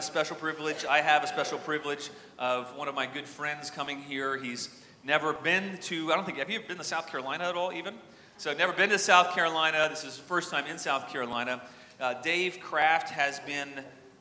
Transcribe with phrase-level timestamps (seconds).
[0.00, 0.86] a special privilege.
[0.86, 2.08] I have a special privilege
[2.38, 4.38] of one of my good friends coming here.
[4.38, 4.70] He's
[5.04, 7.92] never been to, I don't think, have you been to South Carolina at all, even?
[8.38, 9.88] So, never been to South Carolina.
[9.90, 11.60] This is his first time in South Carolina.
[12.00, 13.68] Uh, Dave Kraft has been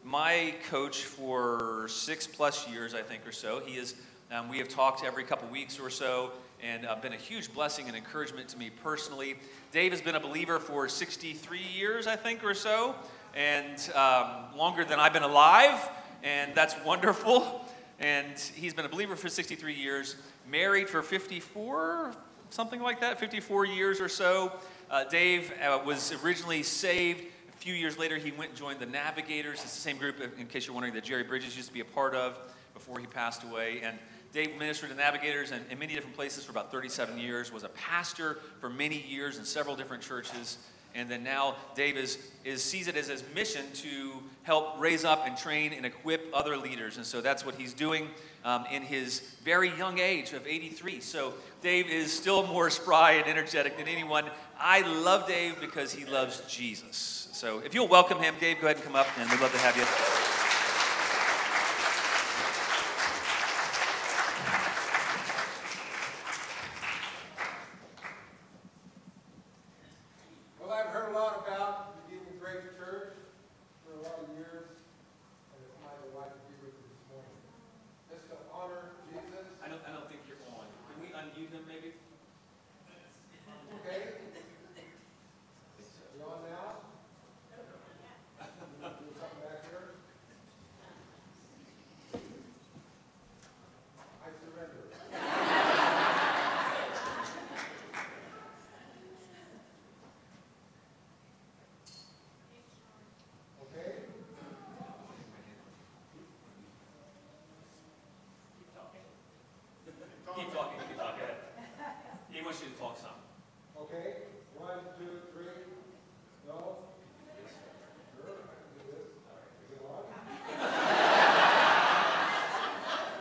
[0.03, 3.61] my coach for six plus years, I think, or so.
[3.65, 3.95] He is,
[4.33, 7.87] um, we have talked every couple weeks or so and uh, been a huge blessing
[7.87, 9.35] and encouragement to me personally.
[9.71, 12.95] Dave has been a believer for 63 years, I think, or so
[13.35, 15.89] and um, longer than I've been alive,
[16.23, 17.65] and that's wonderful.
[17.99, 20.15] And he's been a believer for 63 years,
[20.49, 22.13] married for 54,
[22.49, 24.53] something like that, 54 years or so.
[24.89, 27.25] Uh, Dave uh, was originally saved.
[27.49, 29.55] A few years later, he went and joined the Navigators.
[29.55, 31.85] It's the same group, in case you're wondering, that Jerry Bridges used to be a
[31.85, 32.39] part of
[32.73, 33.81] before he passed away.
[33.83, 33.99] And
[34.31, 37.69] Dave ministered to Navigators in, in many different places for about 37 years, was a
[37.69, 40.57] pastor for many years in several different churches.
[40.95, 45.27] And then now Dave is, is, sees it as his mission to help raise up
[45.27, 46.97] and train and equip other leaders.
[46.97, 48.07] And so that's what he's doing
[48.43, 51.01] um, in his very young age of 83.
[51.01, 54.25] So Dave is still more spry and energetic than anyone.
[54.59, 57.29] I love Dave because he loves Jesus.
[57.33, 59.57] So if you'll welcome him, Dave, go ahead and come up, and we'd love to
[59.59, 60.28] have you.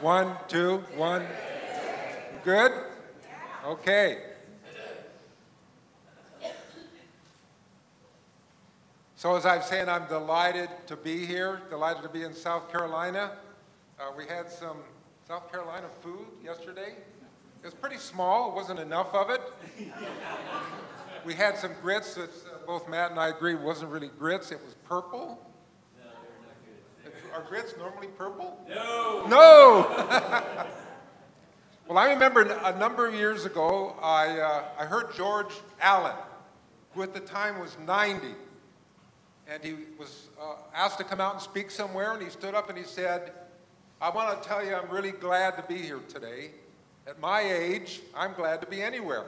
[0.00, 1.26] One, two, one.
[2.44, 2.72] Good?
[3.66, 4.18] Okay.
[9.16, 13.32] So, as I'm saying, I'm delighted to be here, delighted to be in South Carolina.
[13.98, 14.76] Uh, we had some
[15.26, 16.94] South Carolina food yesterday.
[17.62, 19.41] It was pretty small, it wasn't enough of it.
[21.24, 24.60] we had some grits that uh, both Matt and I agree wasn't really grits, it
[24.64, 25.44] was purple.
[27.34, 28.58] Are grits normally purple?
[28.69, 29.26] No.
[29.28, 29.86] No.
[31.88, 36.16] well, I remember a number of years ago, I, uh, I heard George Allen,
[36.94, 38.28] who at the time was 90,
[39.46, 42.70] and he was uh, asked to come out and speak somewhere, and he stood up
[42.70, 43.32] and he said,
[44.00, 46.52] I want to tell you I'm really glad to be here today.
[47.08, 49.24] At my age, I'm glad to be anywhere.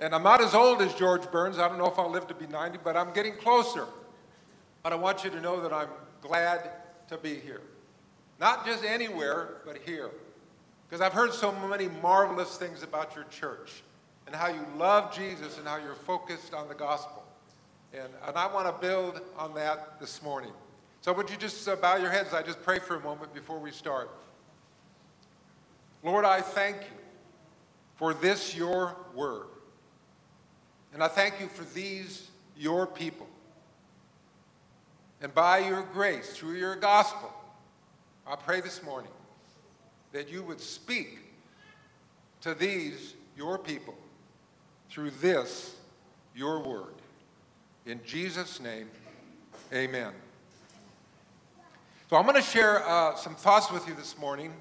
[0.00, 1.58] and I'm not as old as George Burns.
[1.58, 3.86] I don't know if I'll live to be 90, but I'm getting closer.
[4.82, 5.90] But I want you to know that I'm
[6.22, 6.70] glad
[7.08, 7.60] to be here.
[8.40, 10.08] Not just anywhere, but here.
[10.88, 13.82] Because I've heard so many marvelous things about your church
[14.26, 17.22] and how you love Jesus and how you're focused on the gospel.
[17.92, 20.52] And, and I want to build on that this morning.
[21.02, 22.32] So, would you just uh, bow your heads?
[22.32, 24.10] I just pray for a moment before we start.
[26.04, 26.98] Lord, I thank you
[27.96, 29.46] for this, your word.
[30.92, 33.26] And I thank you for these, your people.
[35.22, 37.32] And by your grace, through your gospel,
[38.26, 39.10] I pray this morning
[40.12, 41.18] that you would speak
[42.42, 43.94] to these, your people,
[44.90, 45.74] through this,
[46.36, 46.94] your word.
[47.86, 48.88] In Jesus' name,
[49.72, 50.12] amen.
[52.10, 54.52] So I'm going to share uh, some thoughts with you this morning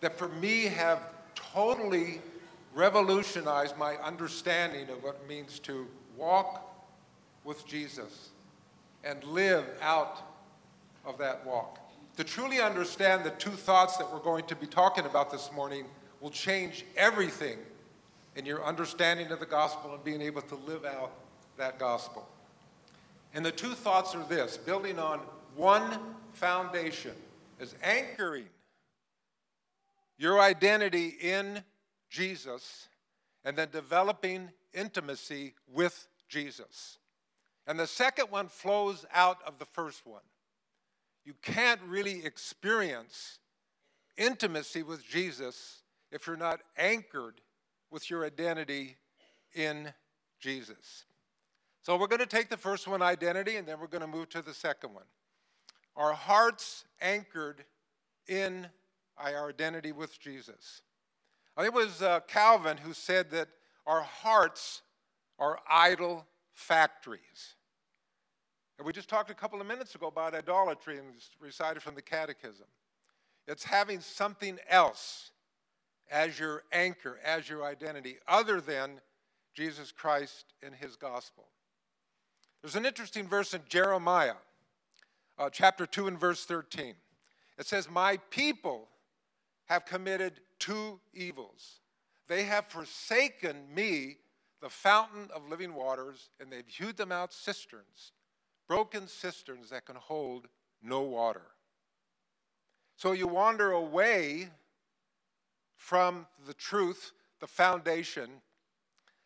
[0.00, 1.00] that for me have
[1.34, 2.20] totally
[2.74, 5.86] revolutionized my understanding of what it means to
[6.16, 6.64] walk
[7.44, 8.30] with Jesus
[9.04, 10.22] and live out
[11.04, 11.78] of that walk.
[12.16, 15.84] To truly understand the two thoughts that we're going to be talking about this morning
[16.20, 17.58] will change everything
[18.36, 21.12] in your understanding of the gospel and being able to live out
[21.56, 22.28] that gospel.
[23.34, 25.20] And the two thoughts are this building on
[25.56, 25.98] one
[26.32, 27.12] foundation
[27.60, 28.46] is anchoring
[30.18, 31.62] your identity in
[32.10, 32.88] Jesus
[33.44, 36.98] and then developing intimacy with Jesus.
[37.66, 40.22] And the second one flows out of the first one.
[41.24, 43.38] You can't really experience
[44.16, 47.40] intimacy with Jesus if you're not anchored
[47.90, 48.96] with your identity
[49.54, 49.92] in
[50.40, 51.04] Jesus.
[51.82, 54.28] So we're going to take the first one, identity, and then we're going to move
[54.30, 55.04] to the second one.
[55.96, 57.64] our hearts anchored
[58.28, 58.68] in
[59.20, 60.82] our identity with Jesus.
[61.58, 63.48] It was uh, Calvin who said that
[63.86, 64.82] our hearts
[65.38, 67.54] are idol factories.
[68.78, 71.08] And we just talked a couple of minutes ago about idolatry and
[71.40, 72.66] recited from the Catechism.
[73.48, 75.32] It's having something else
[76.10, 79.00] as your anchor, as your identity, other than
[79.54, 81.48] Jesus Christ and his gospel.
[82.62, 84.34] There's an interesting verse in Jeremiah,
[85.38, 86.94] uh, chapter 2 and verse 13.
[87.58, 88.88] It says, My people
[89.68, 91.80] have committed two evils.
[92.26, 94.16] They have forsaken me,
[94.60, 98.12] the fountain of living waters, and they've hewed them out cisterns,
[98.66, 100.48] broken cisterns that can hold
[100.82, 101.42] no water.
[102.96, 104.48] So you wander away
[105.76, 108.28] from the truth, the foundation.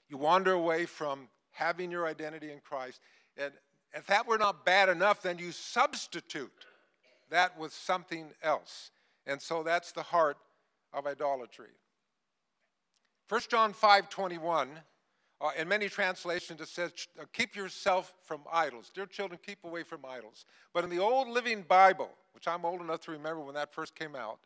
[0.09, 3.01] You wander away from having your identity in Christ.
[3.37, 3.53] And
[3.95, 6.67] if that were not bad enough, then you substitute
[7.31, 8.91] that with something else.
[9.27, 10.37] And so that's the heart
[10.93, 11.71] of idolatry.
[13.29, 14.69] 1 John 5 21,
[15.41, 18.91] uh, in many translations, it says, uh, Keep yourself from idols.
[18.95, 20.45] Dear children, keep away from idols.
[20.73, 23.95] But in the Old Living Bible, which I'm old enough to remember when that first
[23.95, 24.39] came out,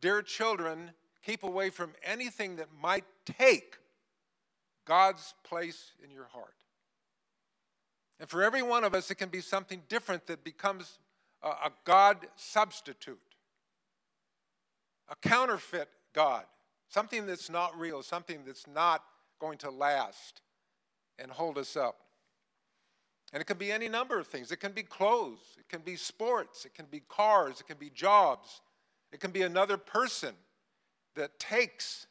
[0.00, 0.90] Dear children,
[1.24, 3.78] keep away from anything that might take
[4.84, 6.54] God's place in your heart.
[8.20, 10.98] And for every one of us, it can be something different that becomes
[11.42, 13.25] a, a God substitute,
[15.08, 16.44] a counterfeit God,
[16.88, 19.02] something that's not real, something that's not
[19.38, 20.40] going to last
[21.18, 22.00] and hold us up.
[23.32, 24.52] And it can be any number of things.
[24.52, 27.90] It can be clothes, it can be sports, it can be cars, it can be
[27.90, 28.60] jobs,
[29.12, 30.34] it can be another person
[31.16, 32.06] that takes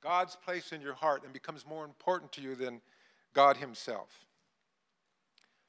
[0.00, 2.80] God's place in your heart and becomes more important to you than
[3.34, 4.26] God Himself.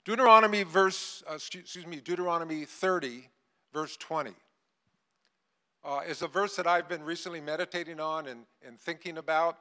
[0.05, 3.29] Deuteronomy verse, uh, excuse me, Deuteronomy 30,
[3.71, 4.31] verse 20,
[5.83, 9.57] uh, is a verse that I've been recently meditating on and, and thinking about.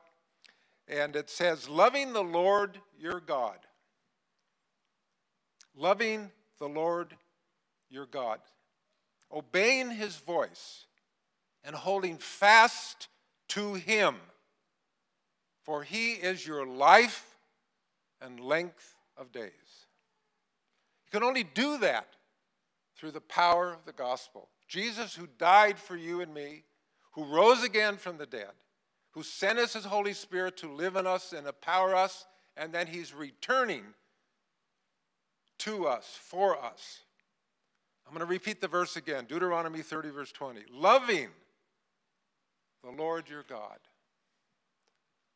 [0.88, 3.58] And it says, Loving the Lord your God.
[5.74, 7.16] Loving the Lord
[7.90, 8.40] your God.
[9.32, 10.84] Obeying his voice
[11.64, 13.08] and holding fast
[13.48, 14.16] to him.
[15.62, 17.36] For he is your life
[18.20, 19.50] and length of days.
[21.06, 22.06] You can only do that
[22.96, 24.48] through the power of the gospel.
[24.72, 26.64] Jesus, who died for you and me,
[27.12, 28.52] who rose again from the dead,
[29.10, 32.24] who sent us his Holy Spirit to live in us and empower us,
[32.56, 33.82] and then he's returning
[35.58, 37.00] to us, for us.
[38.06, 40.62] I'm going to repeat the verse again Deuteronomy 30, verse 20.
[40.72, 41.28] Loving
[42.82, 43.78] the Lord your God,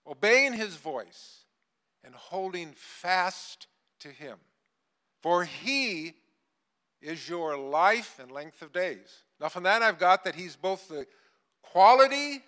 [0.07, 1.45] obeying his voice,
[2.03, 3.67] and holding fast
[4.01, 4.39] to him
[5.27, 6.15] for he
[7.01, 9.25] is your life and length of days.
[9.41, 11.07] Now, from that, I've got that he's both the
[11.63, 12.43] quality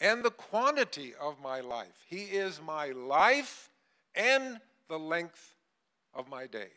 [0.00, 2.04] and the quantity of my life.
[2.08, 3.70] He is my life
[4.14, 4.58] and
[4.88, 5.56] the length
[6.14, 6.68] of my days.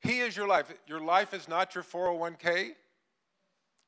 [0.00, 0.72] He is your life.
[0.86, 2.70] Your life is not your 401k.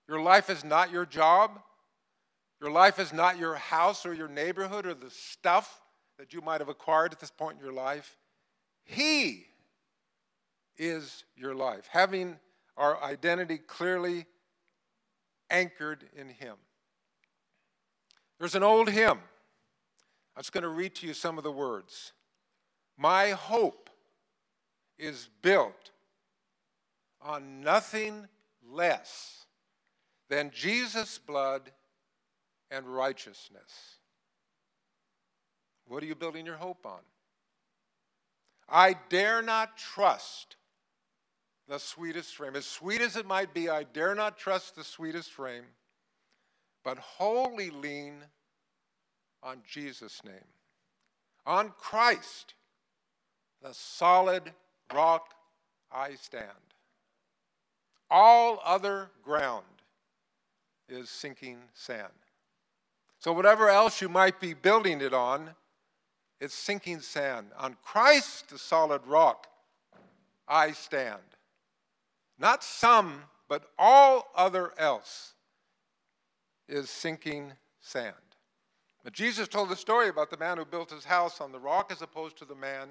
[0.08, 1.60] Your life is not your job.
[2.60, 5.80] Your life is not your house or your neighborhood or the stuff
[6.18, 8.18] that you might have acquired at this point in your life.
[8.84, 9.46] He
[10.76, 12.38] is your life, having
[12.80, 14.24] our identity clearly
[15.50, 16.56] anchored in Him.
[18.38, 19.18] There's an old hymn.
[20.34, 22.12] I'm just going to read to you some of the words.
[22.96, 23.90] My hope
[24.98, 25.90] is built
[27.20, 28.26] on nothing
[28.66, 29.44] less
[30.30, 31.72] than Jesus' blood
[32.70, 33.98] and righteousness.
[35.86, 37.00] What are you building your hope on?
[38.70, 40.56] I dare not trust
[41.70, 42.56] the sweetest frame.
[42.56, 45.62] As sweet as it might be, I dare not trust the sweetest frame,
[46.84, 48.14] but wholly lean
[49.40, 50.50] on Jesus' name.
[51.46, 52.54] On Christ,
[53.62, 54.52] the solid
[54.92, 55.28] rock
[55.92, 56.48] I stand.
[58.10, 59.64] All other ground
[60.88, 62.08] is sinking sand.
[63.20, 65.50] So, whatever else you might be building it on,
[66.40, 67.46] it's sinking sand.
[67.56, 69.46] On Christ, the solid rock,
[70.48, 71.20] I stand.
[72.40, 75.34] Not some, but all other else
[76.66, 78.14] is sinking sand.
[79.04, 81.92] But Jesus told the story about the man who built his house on the rock
[81.92, 82.88] as opposed to the man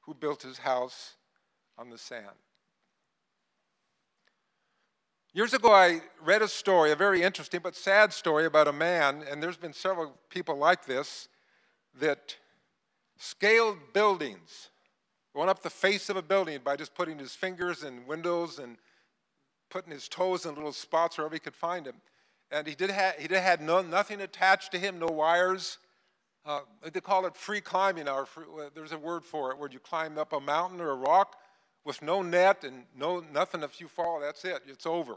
[0.00, 1.14] who built his house
[1.78, 2.26] on the sand.
[5.32, 9.24] Years ago, I read a story, a very interesting but sad story about a man,
[9.30, 11.28] and there's been several people like this,
[11.98, 12.36] that
[13.16, 14.70] scaled buildings
[15.34, 18.76] going up the face of a building by just putting his fingers in windows and
[19.70, 21.96] putting his toes in little spots wherever he could find them.
[22.50, 25.78] And he did have, he did had no, nothing attached to him, no wires.
[26.44, 26.60] Uh,
[26.92, 28.08] they call it free climbing.
[28.08, 30.96] Or free, there's a word for it where you climb up a mountain or a
[30.96, 31.36] rock
[31.84, 33.62] with no net and no nothing.
[33.62, 34.62] If you fall, that's it.
[34.66, 35.16] It's over.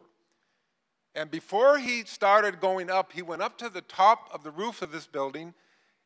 [1.14, 4.82] And before he started going up, he went up to the top of the roof
[4.82, 5.54] of this building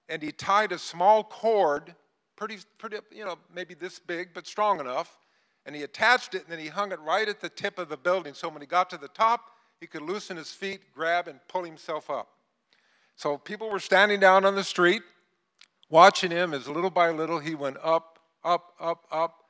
[0.08, 1.96] and he tied a small cord,
[2.40, 5.20] pretty, pretty, you know, maybe this big, but strong enough,
[5.66, 7.98] and he attached it and then he hung it right at the tip of the
[7.98, 8.34] building.
[8.34, 9.42] So when he got to the top,
[9.82, 12.30] he could loosen his feet, grab, and pull himself up.
[13.18, 15.02] So people were standing down on the street
[15.90, 19.44] watching him as little by little he went up, up, up, up,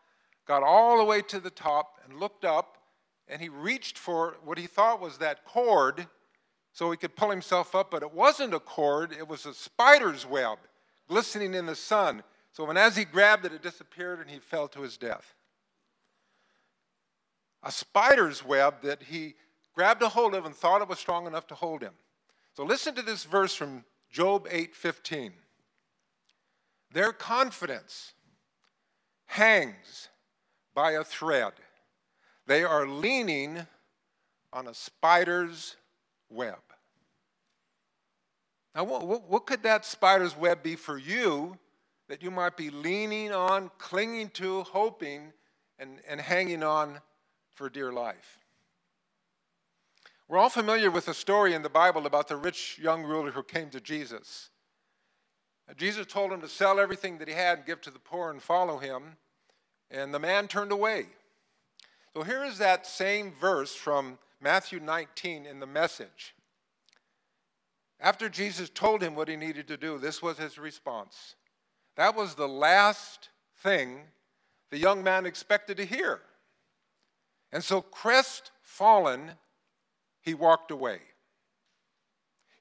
[0.48, 2.80] got all the way to the top and looked up,
[3.28, 6.08] and he reached for what he thought was that cord
[6.74, 10.26] so he could pull himself up, but it wasn't a cord, it was a spider's
[10.26, 10.58] web
[11.08, 12.24] glistening in the sun.
[12.52, 15.36] So when as he grabbed it, it disappeared and he fell to his death.
[17.64, 19.36] A spider's web that he
[19.74, 21.94] grabbed a hold of and thought it was strong enough to hold him.
[22.56, 25.34] So listen to this verse from Job 8:15.
[26.92, 28.14] Their confidence
[29.28, 30.10] hangs
[30.74, 31.54] by a thread.
[32.48, 33.68] They are leaning
[34.52, 35.76] on a spider's
[36.30, 36.60] web.
[38.74, 41.58] Now, what, what, what, could that spider's web be for you
[42.10, 45.32] that you might be leaning on, clinging to, hoping,
[45.78, 47.00] and, and hanging on
[47.54, 48.40] for dear life?
[50.28, 53.44] We're all familiar with the story in the Bible about the rich young ruler who
[53.44, 54.50] came to Jesus.
[55.78, 58.42] Jesus told him to sell everything that he had and give to the poor and
[58.42, 59.18] follow him,
[59.92, 61.06] and the man turned away.
[62.16, 66.34] So here is that same verse from Matthew 19 in the message.
[68.00, 71.36] After Jesus told him what he needed to do, this was his response.
[72.00, 73.28] That was the last
[73.58, 74.04] thing
[74.70, 76.22] the young man expected to hear.
[77.52, 79.32] And so, crestfallen,
[80.22, 81.00] he walked away.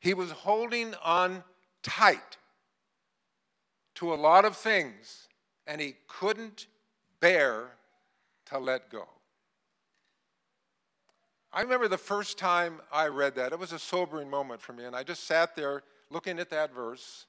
[0.00, 1.44] He was holding on
[1.84, 2.36] tight
[3.94, 5.28] to a lot of things,
[5.68, 6.66] and he couldn't
[7.20, 7.76] bear
[8.46, 9.06] to let go.
[11.52, 13.52] I remember the first time I read that.
[13.52, 16.74] It was a sobering moment for me, and I just sat there looking at that
[16.74, 17.26] verse,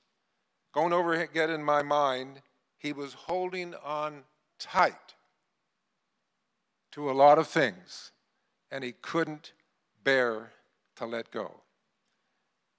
[0.74, 2.42] going over again in my mind.
[2.78, 4.24] He was holding on
[4.58, 5.16] tight
[6.92, 8.12] to a lot of things,
[8.72, 9.54] and he couldn't
[10.04, 10.52] bear
[10.96, 11.62] to let go.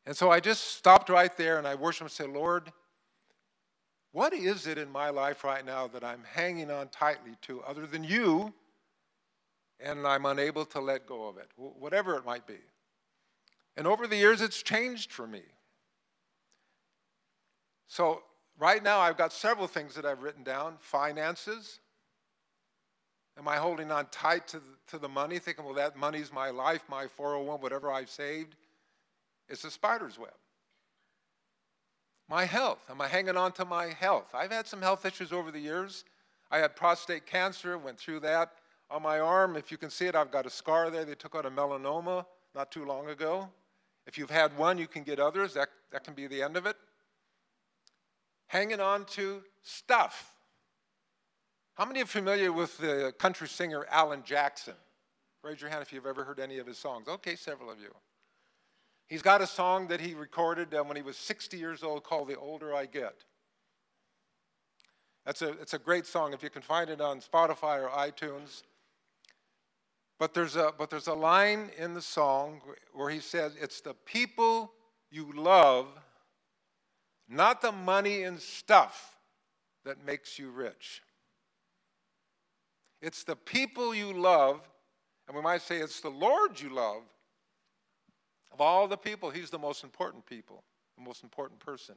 [0.07, 2.73] And so I just stopped right there and I worshiped and said, Lord,
[4.13, 7.87] what is it in my life right now that I'm hanging on tightly to other
[7.87, 8.53] than you,
[9.79, 12.59] and I'm unable to let go of it, whatever it might be?
[13.77, 15.43] And over the years, it's changed for me.
[17.91, 18.23] So,
[18.57, 21.81] right now, I've got several things that I've written down finances.
[23.37, 26.51] Am I holding on tight to the, to the money, thinking, well, that money's my
[26.51, 28.55] life, my 401, whatever I've saved?
[29.49, 30.31] It's a spider's web.
[32.29, 32.79] My health.
[32.89, 34.37] Am I hanging on to my health?
[34.37, 36.05] I've had some health issues over the years.
[36.49, 38.53] I had prostate cancer, went through that.
[38.89, 41.05] On my arm, if you can see it, I've got a scar there.
[41.05, 43.49] They took out a melanoma not too long ago.
[44.07, 45.55] If you've had one, you can get others.
[45.55, 46.77] That, that can be the end of it.
[48.51, 50.35] Hanging on to stuff.
[51.75, 54.75] How many are familiar with the country singer Alan Jackson?
[55.45, 57.07] Raise your hand if you've ever heard any of his songs.
[57.07, 57.95] Okay, several of you.
[59.07, 62.27] He's got a song that he recorded uh, when he was 60 years old called
[62.27, 63.23] The Older I Get.
[65.25, 68.65] That's a, it's a great song if you can find it on Spotify or iTunes.
[70.19, 72.63] But there's, a, but there's a line in the song
[72.95, 74.73] where he says, It's the people
[75.09, 75.87] you love,
[77.31, 79.17] not the money and stuff,
[79.85, 81.03] that makes you rich.
[83.01, 84.61] It's the people you love,
[85.27, 87.03] and we might say it's the Lord you love,
[88.53, 90.65] of all the people, he's the most important people,
[90.99, 91.95] the most important person.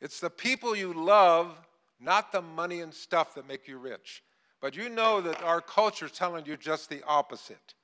[0.00, 1.60] It's the people you love,
[2.00, 4.22] not the money and stuff that make you rich.
[4.60, 7.74] But you know that our culture is telling you just the opposite.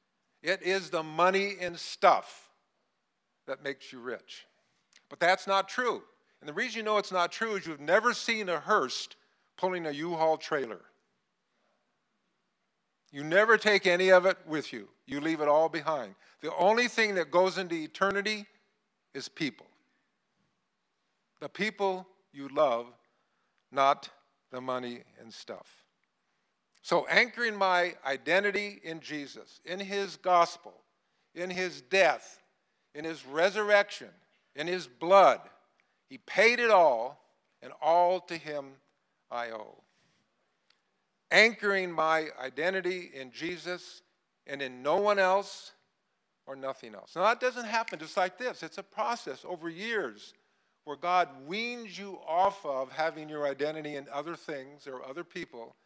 [0.42, 2.48] It is the money and stuff
[3.46, 4.46] that makes you rich.
[5.10, 6.02] But that's not true.
[6.40, 9.08] And the reason you know it's not true is you've never seen a hearse
[9.56, 10.80] pulling a U-Haul trailer.
[13.10, 16.14] You never take any of it with you, you leave it all behind.
[16.40, 18.46] The only thing that goes into eternity
[19.14, 19.66] is people.
[21.40, 22.86] The people you love,
[23.72, 24.10] not
[24.50, 25.84] the money and stuff.
[26.82, 30.74] So, anchoring my identity in Jesus, in his gospel,
[31.34, 32.40] in his death,
[32.94, 34.08] in his resurrection,
[34.54, 35.40] in his blood,
[36.08, 37.22] he paid it all,
[37.62, 38.66] and all to him
[39.30, 39.82] I owe.
[41.30, 44.02] anchoring my identity in Jesus
[44.46, 45.72] and in no one else
[46.46, 47.14] or nothing else.
[47.14, 50.32] Now, that doesn't happen just like this, it's a process over years
[50.84, 55.76] where God weans you off of having your identity in other things or other people,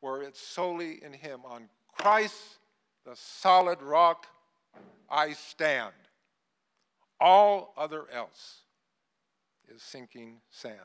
[0.00, 1.40] where it's solely in Him.
[1.44, 2.58] On Christ,
[3.04, 4.26] the solid rock,
[5.08, 5.94] I stand.
[7.20, 8.62] All other else
[9.74, 10.76] is sinking sand.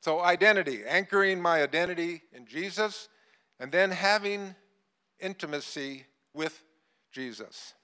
[0.00, 3.08] So, identity, anchoring my identity in Jesus,
[3.58, 4.54] and then having
[5.20, 6.62] intimacy with
[7.10, 7.74] Jesus.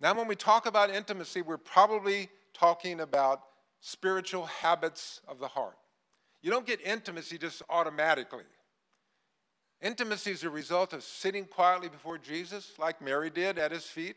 [0.00, 3.42] Now, when we talk about intimacy, we're probably talking about
[3.80, 5.76] spiritual habits of the heart.
[6.42, 8.44] You don't get intimacy just automatically.
[9.82, 14.16] Intimacy is a result of sitting quietly before Jesus, like Mary did at his feet,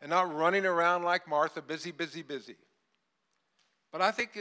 [0.00, 2.56] and not running around like Martha, busy, busy, busy.
[3.94, 4.36] But I think,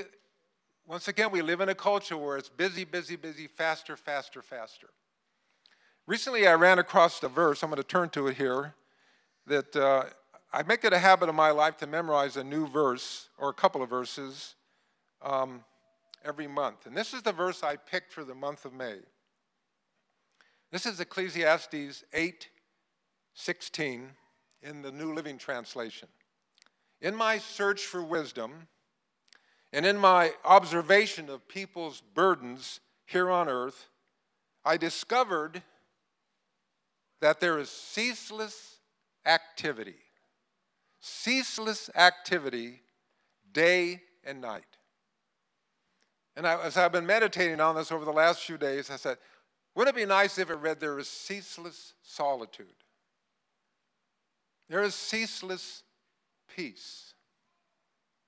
[0.88, 4.88] once again, we live in a culture where it's busy, busy, busy, faster, faster, faster.
[6.08, 8.74] Recently, I ran across a verse, I'm going to turn to it here,
[9.46, 10.06] that uh,
[10.52, 13.54] I make it a habit of my life to memorize a new verse or a
[13.54, 14.56] couple of verses
[15.22, 15.64] um,
[16.26, 16.88] every month.
[16.88, 19.02] And this is the verse I picked for the month of May.
[20.72, 22.50] This is Ecclesiastes 8
[23.36, 24.10] 16
[24.64, 26.08] in the New Living Translation.
[27.02, 28.68] In my search for wisdom
[29.74, 33.90] and in my observation of people's burdens here on earth,
[34.64, 35.64] I discovered
[37.20, 38.78] that there is ceaseless
[39.26, 39.96] activity
[41.06, 42.80] ceaseless activity
[43.52, 44.64] day and night.
[46.38, 49.18] And I, as I've been meditating on this over the last few days, I said,
[49.76, 52.68] wouldn't it be nice if it read, There is ceaseless solitude?
[54.70, 55.84] There is ceaseless
[56.56, 57.14] peace.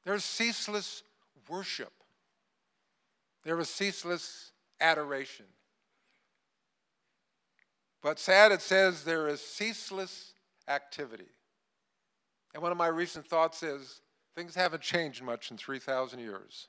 [0.03, 1.01] There is ceaseless
[1.49, 1.93] worship.
[3.43, 5.45] There is ceaseless adoration.
[8.01, 10.33] But sad it says there is ceaseless
[10.67, 11.29] activity.
[12.53, 14.01] And one of my recent thoughts is
[14.35, 16.67] things haven't changed much in 3,000 years.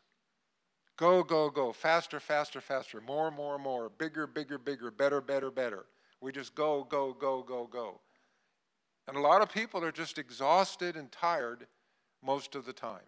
[0.96, 5.84] Go, go, go, faster, faster, faster, more, more, more, bigger, bigger, bigger, better, better, better.
[6.20, 8.00] We just go, go, go, go, go.
[9.06, 11.66] And a lot of people are just exhausted and tired
[12.24, 13.04] most of the time.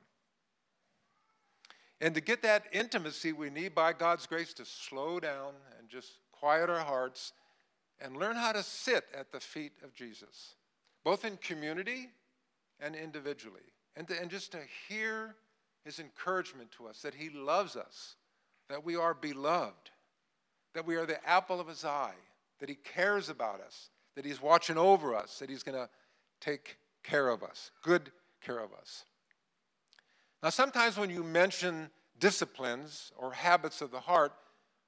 [2.00, 6.12] And to get that intimacy, we need, by God's grace, to slow down and just
[6.32, 7.32] quiet our hearts
[8.00, 10.54] and learn how to sit at the feet of Jesus,
[11.04, 12.10] both in community
[12.80, 13.72] and individually.
[13.96, 14.58] And, to, and just to
[14.88, 15.34] hear
[15.84, 18.14] his encouragement to us that he loves us,
[18.68, 19.90] that we are beloved,
[20.74, 22.14] that we are the apple of his eye,
[22.60, 25.88] that he cares about us, that he's watching over us, that he's going to
[26.40, 29.04] take care of us, good care of us.
[30.42, 34.32] Now, sometimes when you mention disciplines or habits of the heart,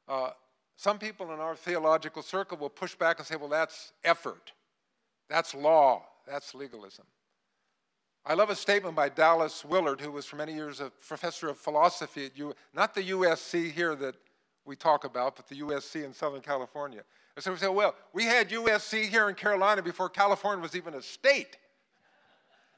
[0.08, 0.30] uh,
[0.76, 4.52] some people in our theological circle will push back and say, well, that's effort,
[5.28, 7.04] that's law, that's legalism.
[8.24, 11.58] I love a statement by Dallas Willard, who was for many years a professor of
[11.58, 14.14] philosophy at U, not the USC here that
[14.66, 17.02] we talk about, but the USC in Southern California.
[17.34, 20.94] And so we say, well, we had USC here in Carolina before California was even
[20.94, 21.56] a state.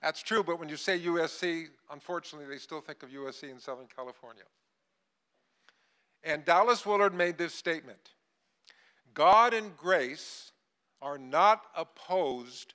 [0.02, 3.86] That's true, but when you say USC, unfortunately, they still think of USC in Southern
[3.94, 4.42] California.
[6.24, 8.10] And Dallas Willard made this statement
[9.14, 10.52] God and grace
[11.00, 12.74] are not opposed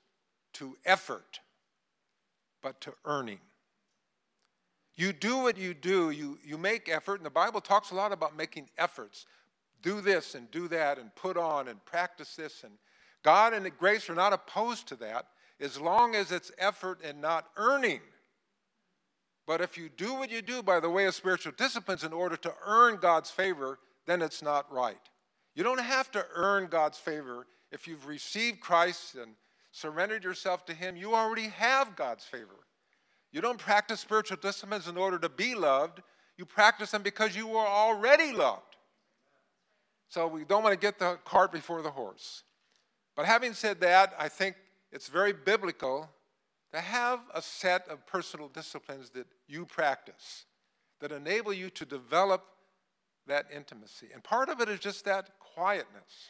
[0.53, 1.39] to effort
[2.61, 3.39] but to earning.
[4.95, 8.11] You do what you do, you, you make effort, and the Bible talks a lot
[8.11, 9.25] about making efforts.
[9.83, 12.63] Do this and do that, and put on and practice this.
[12.63, 12.73] And
[13.21, 15.27] God and grace are not opposed to that
[15.59, 18.01] as long as it's effort and not earning.
[19.45, 22.35] But if you do what you do by the way of spiritual disciplines in order
[22.37, 24.97] to earn God's favor, then it's not right.
[25.55, 29.33] You don't have to earn God's favor if you've received Christ and
[29.71, 32.65] surrendered yourself to Him, you already have God's favor.
[33.31, 36.01] You don't practice spiritual disciplines in order to be loved,
[36.37, 38.61] you practice them because you were already loved.
[40.09, 42.43] So we don't want to get the cart before the horse.
[43.15, 44.55] But having said that, I think
[44.91, 46.09] it's very biblical
[46.73, 50.45] to have a set of personal disciplines that you practice
[50.99, 52.45] that enable you to develop
[53.27, 54.07] that intimacy.
[54.13, 56.29] And part of it is just that quietness.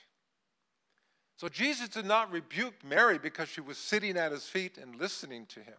[1.38, 5.46] So Jesus did not rebuke Mary because she was sitting at his feet and listening
[5.48, 5.78] to him.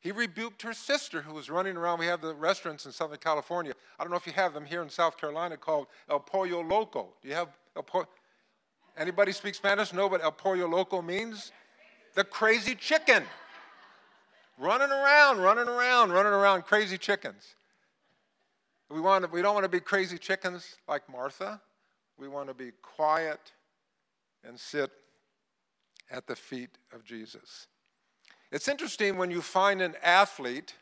[0.00, 1.98] He rebuked her sister who was running around.
[1.98, 3.72] We have the restaurants in Southern California.
[3.98, 7.14] I don't know if you have them here in South Carolina called El Pollo Loco.
[7.22, 8.08] Do you have El Pollo?
[8.96, 9.92] Anybody speak Spanish?
[9.92, 11.52] No, but El Pollo Loco means
[12.16, 13.22] the crazy chicken.
[14.58, 17.54] running around, running around, running around, crazy chickens.
[18.90, 21.60] We, want to, we don't want to be crazy chickens like Martha.
[22.18, 23.52] we want to be quiet
[24.42, 24.90] and sit
[26.10, 27.66] at the feet of Jesus.
[28.50, 30.74] It's interesting when you find an athlete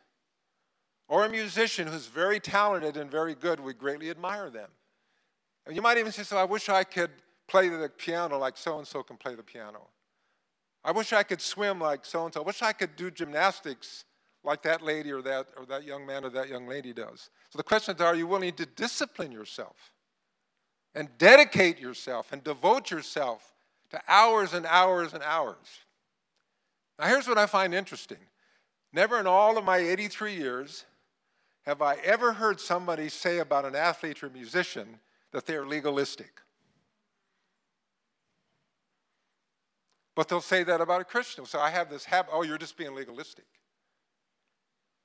[1.09, 4.71] or a musician who's very talented and very good, we greatly admire them.
[5.67, 7.11] And you might even say, So I wish I could
[7.49, 9.89] play the piano like so and so can play the piano.
[10.85, 12.41] I wish I could swim like so and so.
[12.43, 14.05] I wish I could do gymnastics
[14.43, 17.31] like that lady or that, or that young man or that young lady does.
[17.49, 19.93] So the question is are you willing to discipline yourself
[20.95, 23.55] and dedicate yourself and devote yourself
[23.91, 25.85] to hours and hours and hours?
[26.99, 28.19] Now, here's what I find interesting.
[28.93, 30.85] Never in all of my 83 years
[31.63, 35.01] have I ever heard somebody say about an athlete or musician
[35.33, 36.41] that they're legalistic.
[40.15, 41.45] But they'll say that about a Christian.
[41.47, 43.47] So I have this habit, oh, you're just being legalistic.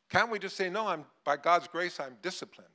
[0.09, 2.67] Can't we just say, no, I'm, by God's grace, I'm disciplined,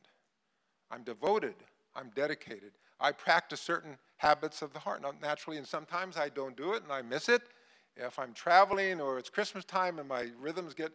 [0.90, 1.56] I'm devoted,
[1.96, 2.72] I'm dedicated.
[3.00, 5.02] I practice certain habits of the heart.
[5.02, 7.42] Now, naturally, and sometimes I don't do it and I miss it.
[7.96, 10.92] If I'm traveling or it's Christmas time and my rhythms get,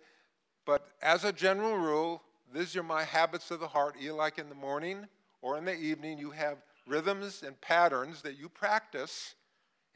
[0.65, 2.23] but as a general rule,
[2.53, 3.95] these are my habits of the heart.
[3.99, 5.05] Either like in the morning
[5.41, 9.35] or in the evening, you have rhythms and patterns that you practice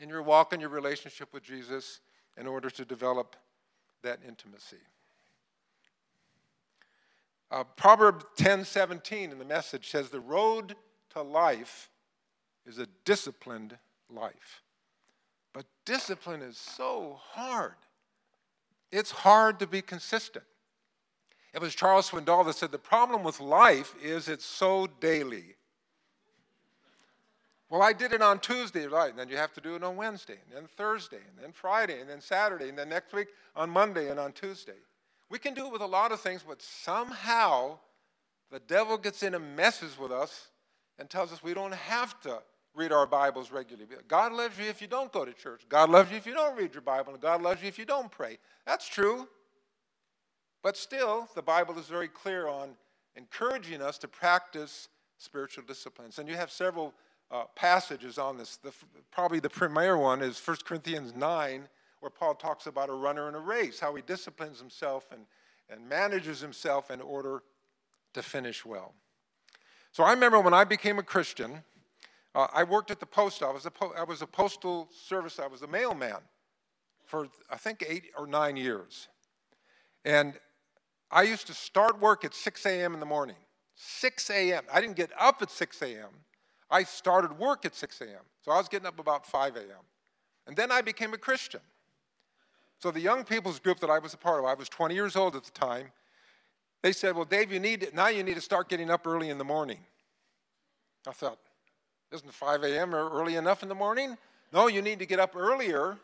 [0.03, 2.01] in your walk and your relationship with Jesus
[2.37, 3.37] in order to develop
[4.03, 4.81] that intimacy.
[7.49, 10.75] Uh, Proverb 10 17 in the message says, The road
[11.11, 11.89] to life
[12.65, 13.77] is a disciplined
[14.09, 14.61] life.
[15.53, 17.75] But discipline is so hard.
[18.91, 20.45] It's hard to be consistent.
[21.53, 25.55] It was Charles Swindoll that said the problem with life is it's so daily.
[27.73, 29.09] Well, I did it on Tuesday, right?
[29.09, 32.01] And then you have to do it on Wednesday, and then Thursday, and then Friday,
[32.01, 34.77] and then Saturday, and then next week on Monday and on Tuesday.
[35.31, 37.79] We can do it with a lot of things, but somehow
[38.51, 40.49] the devil gets in and messes with us
[40.99, 42.43] and tells us we don't have to
[42.75, 43.87] read our Bibles regularly.
[44.07, 45.63] God loves you if you don't go to church.
[45.67, 47.13] God loves you if you don't read your Bible.
[47.13, 48.37] And God loves you if you don't pray.
[48.67, 49.27] That's true.
[50.61, 52.75] But still, the Bible is very clear on
[53.15, 56.19] encouraging us to practice spiritual disciplines.
[56.19, 56.93] And you have several
[57.33, 58.57] uh, passages on this.
[58.57, 58.71] The,
[59.11, 61.67] probably the premier one is 1 Corinthians 9,
[61.99, 65.21] where Paul talks about a runner in a race, how he disciplines himself and,
[65.69, 67.41] and manages himself in order
[68.13, 68.93] to finish well.
[69.91, 71.63] So I remember when I became a Christian,
[72.35, 73.67] uh, I worked at the post office.
[73.97, 76.21] I was a postal service, I was a mailman
[77.05, 79.07] for I think eight or nine years.
[80.05, 80.33] And
[81.11, 82.93] I used to start work at 6 a.m.
[82.93, 83.35] in the morning.
[83.75, 84.63] 6 a.m.
[84.71, 86.09] I didn't get up at 6 a.m.
[86.73, 88.25] I started work at 6 a.m.
[88.41, 89.85] So I was getting up about 5 a.m.
[90.47, 91.61] And then I became a Christian.
[92.79, 95.15] So the young people's group that I was a part of, I was 20 years
[95.15, 95.91] old at the time,
[96.81, 99.37] they said, Well, Dave, you need now you need to start getting up early in
[99.37, 99.77] the morning.
[101.07, 101.37] I thought,
[102.11, 102.95] isn't 5 a.m.
[102.95, 104.17] early enough in the morning?
[104.51, 105.97] No, you need to get up earlier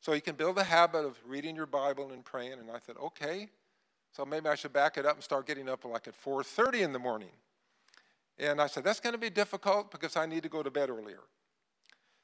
[0.00, 2.54] so you can build a habit of reading your Bible and praying.
[2.54, 3.48] And I thought, okay,
[4.12, 6.92] so maybe I should back it up and start getting up like at 4:30 in
[6.92, 7.30] the morning.
[8.38, 10.90] And I said, that's going to be difficult because I need to go to bed
[10.90, 11.20] earlier.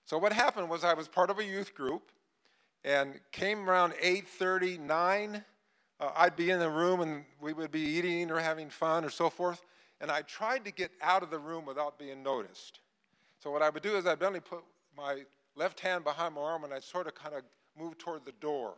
[0.05, 2.11] So what happened was I was part of a youth group
[2.85, 5.45] and came around 8:30, 9.
[6.01, 9.11] Uh, I'd be in the room and we would be eating or having fun or
[9.11, 9.63] so forth.
[10.01, 12.81] And I tried to get out of the room without being noticed.
[13.39, 14.65] So what I would do is I'd only put
[14.97, 15.23] my
[15.55, 17.43] left hand behind my arm and I'd sort of kind of
[17.79, 18.75] move toward the door.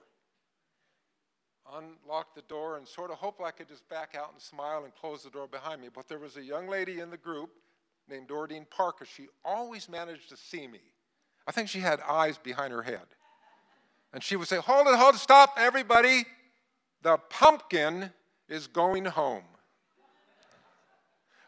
[1.72, 4.94] Unlock the door and sort of hope I could just back out and smile and
[4.94, 5.88] close the door behind me.
[5.92, 7.50] But there was a young lady in the group
[8.08, 9.06] named Doradine Parker.
[9.06, 10.80] She always managed to see me.
[11.46, 13.06] I think she had eyes behind her head.
[14.12, 16.24] And she would say, Hold it, hold it, stop, everybody.
[17.02, 18.10] The pumpkin
[18.48, 19.44] is going home.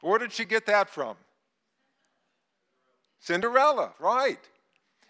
[0.01, 1.17] Where did she get that from?
[3.21, 4.39] Cinderella, right.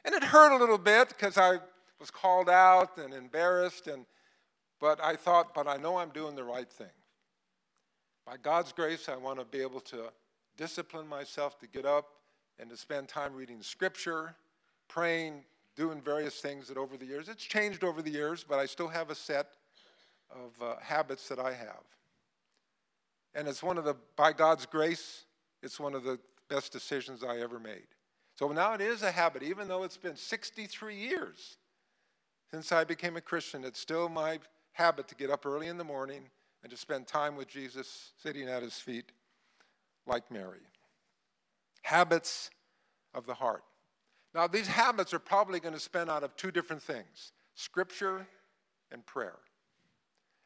[0.05, 1.59] And it hurt a little bit because I
[1.99, 4.07] was called out and embarrassed, and,
[4.81, 6.87] but I thought, but I know I'm doing the right thing.
[8.27, 10.11] By God's grace, I want to be able to
[10.57, 12.09] discipline myself to get up
[12.59, 14.35] and to spend time reading scripture,
[14.89, 15.45] praying,
[15.77, 18.89] doing various things that over the years, it's changed over the years, but I still
[18.89, 19.49] have a set
[20.31, 21.85] of uh, habits that I have.
[23.35, 25.25] And it's one of the, by God's grace,
[25.63, 27.87] it's one of the best decisions I ever made.
[28.35, 31.59] So now it is a habit, even though it's been 63 years
[32.51, 34.39] since I became a Christian, it's still my
[34.77, 36.23] habit to get up early in the morning
[36.63, 39.11] and to spend time with Jesus sitting at his feet
[40.07, 40.61] like Mary.
[41.83, 42.51] Habits
[43.15, 43.65] of the heart.
[44.35, 48.27] Now, these habits are probably going to spin out of two different things scripture
[48.93, 49.39] and prayer.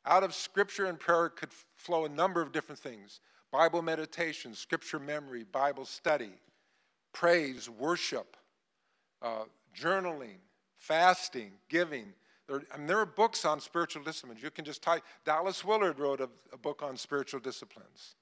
[0.06, 5.00] Out of scripture and prayer could flow a number of different things Bible meditation, scripture
[5.00, 6.30] memory, Bible study,
[7.12, 8.36] praise, worship,
[9.22, 9.44] uh,
[9.76, 10.38] journaling,
[10.76, 12.12] fasting, giving.
[12.50, 14.42] There, I mean, there are books on spiritual disciplines.
[14.42, 15.04] You can just type.
[15.24, 18.16] Dallas Willard wrote a, a book on spiritual disciplines.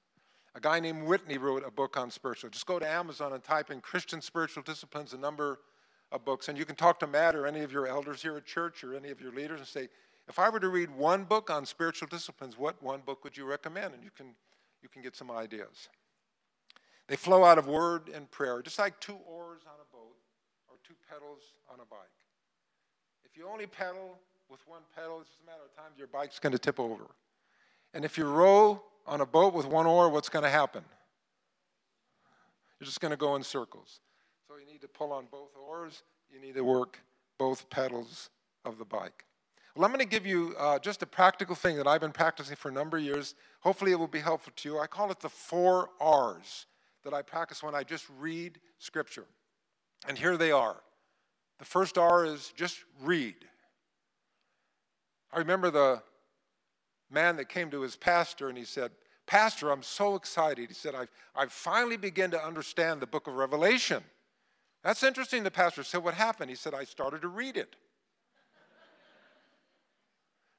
[0.53, 2.51] A guy named Whitney wrote a book on spiritual.
[2.51, 5.59] Just go to Amazon and type in Christian spiritual disciplines, a number
[6.11, 8.45] of books, and you can talk to Matt or any of your elders here at
[8.45, 9.89] church or any of your leaders and say,
[10.27, 13.45] if I were to read one book on spiritual disciplines, what one book would you
[13.45, 13.95] recommend?
[13.95, 14.35] And you can,
[14.83, 15.89] you can get some ideas.
[17.07, 20.17] They flow out of word and prayer, just like two oars on a boat
[20.67, 22.28] or two pedals on a bike.
[23.31, 24.17] If you only pedal
[24.49, 27.03] with one pedal, it's just a matter of time your bike's going to tip over.
[27.93, 30.83] And if you row on a boat with one oar, what's going to happen?
[32.79, 33.99] You're just going to go in circles.
[34.47, 36.99] So you need to pull on both oars, you need to work
[37.37, 38.29] both pedals
[38.65, 39.25] of the bike.
[39.75, 42.55] Well, I'm going to give you uh, just a practical thing that I've been practicing
[42.55, 43.35] for a number of years.
[43.61, 44.79] Hopefully, it will be helpful to you.
[44.79, 46.65] I call it the four R's
[47.03, 49.25] that I practice when I just read Scripture.
[50.07, 50.77] And here they are.
[51.59, 53.35] The first R is just read.
[55.31, 56.01] I remember the
[57.11, 58.91] man that came to his pastor and he said,
[59.27, 60.69] Pastor, I'm so excited.
[60.69, 64.03] He said, I've, I've finally begun to understand the book of Revelation.
[64.83, 66.03] That's interesting, the pastor said.
[66.03, 66.49] What happened?
[66.49, 67.75] He said, I started to read it.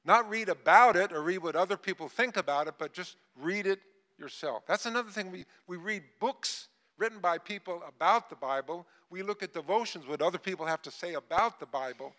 [0.05, 3.67] Not read about it or read what other people think about it, but just read
[3.67, 3.79] it
[4.17, 4.63] yourself.
[4.67, 5.31] That's another thing.
[5.31, 6.69] We, we read books
[7.01, 8.85] written by people about the Bible.
[9.09, 12.13] We look at devotions, what other people have to say about the Bible.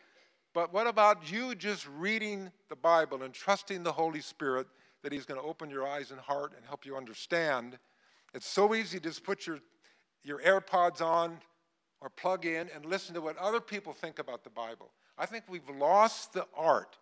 [0.54, 4.66] But what about you just reading the Bible and trusting the Holy Spirit
[5.04, 7.78] that He's going to open your eyes and heart and help you understand?
[8.34, 9.60] It's so easy to just put your,
[10.24, 11.38] your AirPods on
[12.00, 14.90] or plug in and listen to what other people think about the Bible.
[15.16, 16.98] I think we've lost the art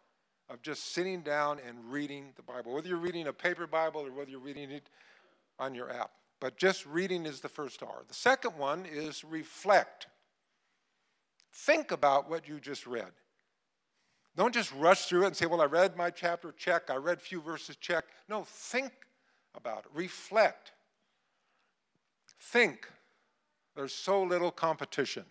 [0.50, 4.12] of just sitting down and reading the Bible, whether you're reading a paper Bible or
[4.12, 4.90] whether you're reading it
[5.58, 6.10] on your app.
[6.40, 8.02] But just reading is the first R.
[8.08, 10.06] The second one is reflect.
[11.52, 13.12] Think about what you just read.
[14.36, 16.88] Don't just rush through it and say, Well, I read my chapter, check.
[16.88, 18.04] I read a few verses, check.
[18.28, 18.92] No, think
[19.54, 19.90] about it.
[19.92, 20.72] Reflect.
[22.38, 22.88] Think.
[23.76, 25.24] There's so little competition.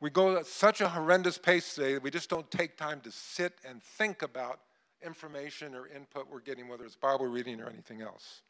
[0.00, 3.10] We go at such a horrendous pace today that we just don't take time to
[3.10, 4.60] sit and think about
[5.04, 8.40] information or input we're getting, whether it's Bible reading or anything else.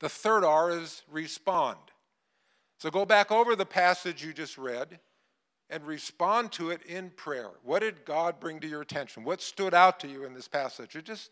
[0.00, 1.78] The third R is respond.
[2.78, 4.98] So go back over the passage you just read
[5.70, 7.50] and respond to it in prayer.
[7.62, 9.24] What did God bring to your attention?
[9.24, 10.94] What stood out to you in this passage?
[10.94, 11.30] You just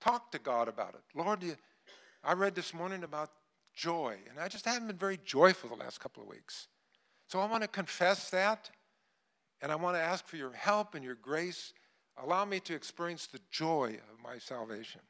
[0.00, 1.00] talk to God about it.
[1.14, 1.44] Lord,
[2.22, 3.30] I read this morning about
[3.74, 4.16] joy.
[4.30, 6.68] And I just haven't been very joyful the last couple of weeks.
[7.28, 8.70] So I want to confess that,
[9.62, 11.72] and I want to ask for your help and your grace.
[12.22, 15.00] Allow me to experience the joy of my salvation.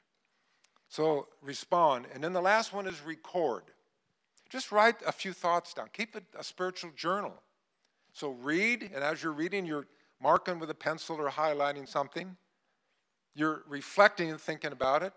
[0.93, 2.05] So respond.
[2.13, 3.63] And then the last one is record.
[4.51, 5.89] Just write a few thoughts down.
[5.95, 7.33] Keep it a spiritual journal.
[8.13, 9.87] So read, and as you're reading, you're
[10.23, 12.37] marking with a pencil or highlighting something.
[13.35, 15.15] You're reflecting and thinking about it.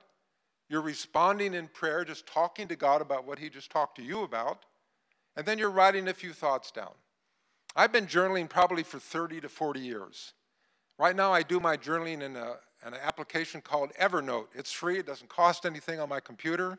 [0.70, 4.24] You're responding in prayer, just talking to God about what He just talked to you
[4.24, 4.60] about.
[5.36, 6.94] And then you're writing a few thoughts down.
[7.76, 10.32] I've been journaling probably for 30 to 40 years.
[10.98, 12.60] Right now, I do my journaling in a,
[12.94, 14.48] an application called Evernote.
[14.54, 16.78] It's free, it doesn't cost anything on my computer.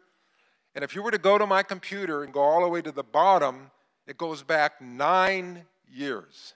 [0.74, 2.92] And if you were to go to my computer and go all the way to
[2.92, 3.70] the bottom,
[4.06, 6.54] it goes back nine years.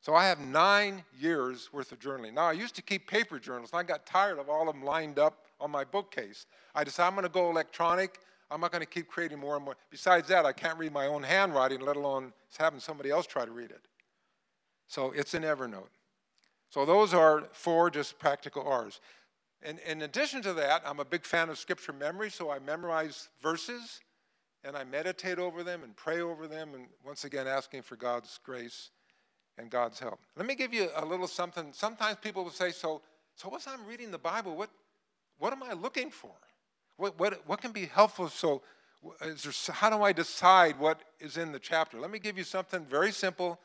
[0.00, 2.34] So I have nine years worth of journaling.
[2.34, 4.84] Now, I used to keep paper journals, and I got tired of all of them
[4.84, 6.46] lined up on my bookcase.
[6.74, 8.20] I decided I'm going to go electronic.
[8.50, 9.76] I'm not going to keep creating more and more.
[9.90, 13.50] Besides that, I can't read my own handwriting, let alone having somebody else try to
[13.50, 13.80] read it.
[14.86, 15.88] So it's in Evernote.
[16.74, 19.00] So those are four just practical R's.
[19.62, 23.28] And in addition to that, I'm a big fan of scripture memory, so I memorize
[23.40, 24.00] verses
[24.64, 28.40] and I meditate over them and pray over them, and once again, asking for God's
[28.42, 28.90] grace
[29.56, 30.18] and God's help.
[30.36, 31.68] Let me give you a little something.
[31.70, 33.02] Sometimes people will say, So,
[33.36, 34.70] so as I'm reading the Bible, what,
[35.38, 36.34] what am I looking for?
[36.96, 38.28] What, what, what can be helpful?
[38.28, 38.62] So,
[39.20, 39.36] there,
[39.70, 42.00] how do I decide what is in the chapter?
[42.00, 43.60] Let me give you something very simple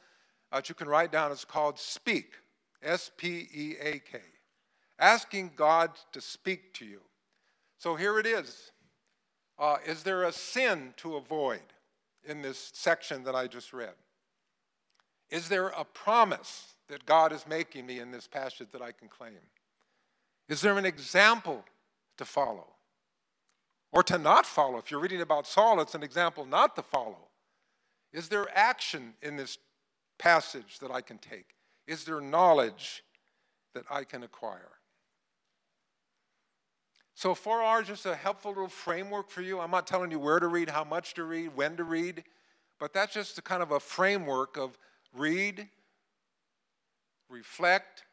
[0.52, 1.32] that you can write down.
[1.32, 2.34] It's called speak,
[2.82, 4.20] S P E A K.
[4.98, 7.02] Asking God to speak to you.
[7.78, 8.72] So here it is.
[9.58, 11.62] Uh, is there a sin to avoid
[12.26, 13.94] in this section that I just read?
[15.30, 19.08] Is there a promise that God is making me in this passage that I can
[19.08, 19.40] claim?
[20.48, 21.64] Is there an example
[22.18, 22.68] to follow?
[23.92, 24.78] Or to not follow?
[24.78, 27.30] If you're reading about Saul, it's an example not to follow.
[28.12, 29.58] Is there action in this
[30.18, 31.56] passage that I can take?
[31.90, 33.04] Is there knowledge
[33.74, 34.70] that I can acquire?
[37.16, 39.60] So, four R's just a helpful little framework for you.
[39.60, 42.24] I'm not telling you where to read, how much to read, when to read,
[42.80, 44.78] but that's just a kind of a framework of
[45.18, 45.68] read,
[47.28, 48.04] reflect,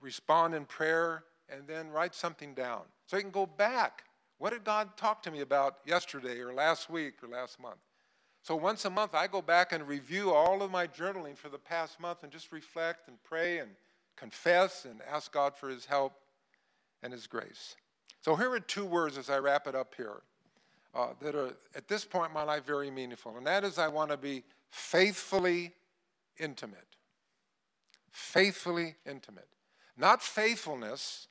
[0.00, 2.84] respond in prayer, and then write something down.
[3.04, 4.04] So you can go back.
[4.38, 7.85] What did God talk to me about yesterday or last week or last month?
[8.46, 11.58] So once a month, I go back and review all of my journaling for the
[11.58, 13.70] past month and just reflect and pray and
[14.14, 16.12] confess and ask God for His help
[17.02, 17.74] and His grace.
[18.20, 20.22] So here are two words as I wrap it up here
[20.94, 23.36] uh, that are, at this point in my life, very meaningful.
[23.36, 25.72] And that is, I want to be faithfully
[26.38, 26.86] intimate.
[28.12, 29.48] Faithfully intimate.
[29.96, 31.26] Not faithfulness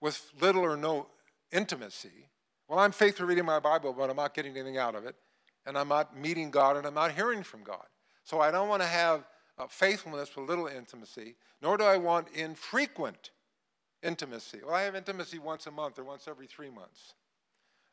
[0.00, 1.08] with little or no
[1.52, 2.30] intimacy.
[2.66, 5.16] Well, I'm faithful reading my Bible, but I'm not getting anything out of it.
[5.66, 7.86] And I'm not meeting God and I'm not hearing from God.
[8.22, 9.26] So I don't want to have
[9.58, 13.30] uh, faithfulness with little intimacy, nor do I want infrequent
[14.02, 14.60] intimacy.
[14.64, 17.14] Well, I have intimacy once a month or once every three months.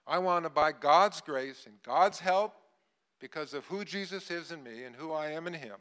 [0.07, 2.55] I want to, by God's grace and God's help,
[3.19, 5.77] because of who Jesus is in me and who I am in Him,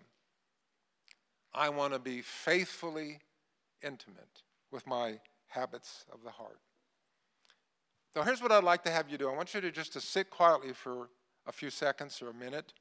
[1.53, 3.19] I want to be faithfully
[3.83, 6.61] intimate with my habits of the heart.
[8.15, 9.29] So here's what I'd like to have you do.
[9.29, 11.09] I want you to just to sit quietly for
[11.47, 12.73] a few seconds or a minute.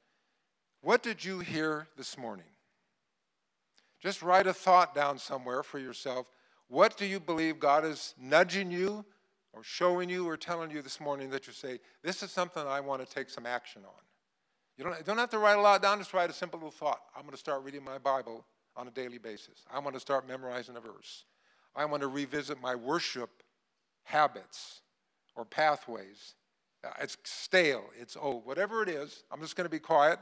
[0.82, 2.46] What did you hear this morning?
[4.00, 6.30] Just write a thought down somewhere for yourself.
[6.68, 9.04] What do you believe God is nudging you
[9.52, 12.80] or showing you or telling you this morning that you say, This is something I
[12.80, 14.02] want to take some action on?
[14.78, 16.70] You don't, you don't have to write a lot down, just write a simple little
[16.70, 17.00] thought.
[17.14, 18.46] I'm going to start reading my Bible
[18.76, 19.64] on a daily basis.
[19.70, 21.24] I want to start memorizing a verse.
[21.76, 23.42] I want to revisit my worship
[24.04, 24.80] habits
[25.36, 26.34] or pathways.
[26.82, 29.24] Uh, it's stale, it's old, whatever it is.
[29.30, 30.18] I'm just going to be quiet,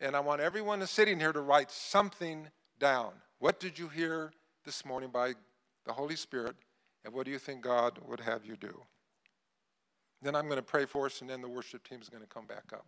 [0.00, 3.12] and I want everyone sitting here to write something down.
[3.38, 4.32] What did you hear
[4.64, 5.34] this morning by
[5.84, 6.56] the Holy Spirit,
[7.04, 8.82] and what do you think God would have you do?
[10.22, 12.28] Then I'm going to pray for us, and then the worship team is going to
[12.28, 12.86] come back up.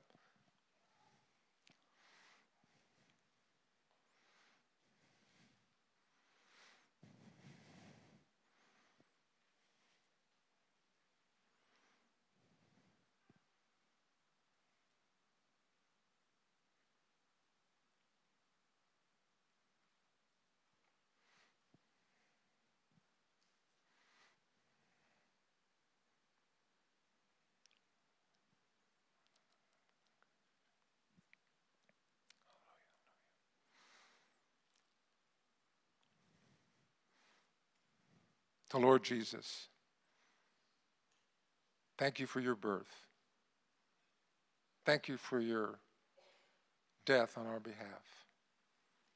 [38.72, 39.68] The Lord Jesus.
[41.98, 43.06] Thank you for your birth.
[44.84, 45.78] Thank you for your
[47.06, 48.26] death on our behalf.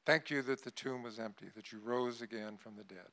[0.04, 3.10] Thank you that the tomb was empty, that you rose again from the dead,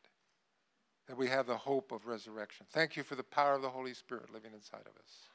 [1.07, 2.67] that we have the hope of resurrection.
[2.69, 5.27] Thank you for the power of the Holy Spirit living inside of us.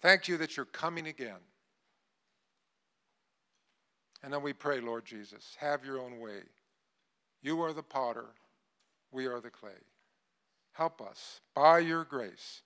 [0.00, 1.40] Thank you that you're coming again.
[4.22, 6.42] And then we pray, Lord Jesus, have your own way.
[7.42, 8.26] You are the potter,
[9.10, 9.72] we are the clay.
[10.74, 12.62] Help us, by your grace,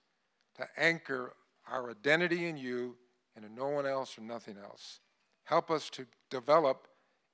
[0.57, 1.35] to anchor
[1.71, 2.97] our identity in you
[3.37, 5.01] and in no one else or nothing else.
[5.44, 6.88] Help us to develop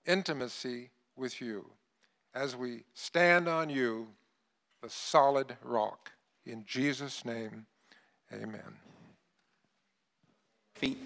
[0.04, 1.64] intimacy with you
[2.34, 4.08] as we stand on you,
[4.82, 6.10] the solid rock.
[6.44, 7.66] In Jesus' name,
[8.32, 8.78] amen.
[10.74, 10.98] Feet.